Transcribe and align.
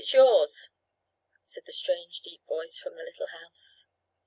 It 0.01 0.05
is 0.05 0.13
yours," 0.13 0.69
said 1.43 1.61
the 1.67 1.71
strange 1.71 2.21
deep 2.21 2.41
voice 2.47 2.75
from 2.79 2.93
the 2.95 3.03
little 3.03 3.27
house. 3.43 3.85